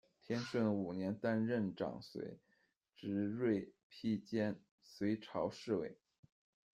[0.19, 2.39] 天顺五年，担任长随，
[2.95, 5.99] 执锐披坚，随朝侍卫。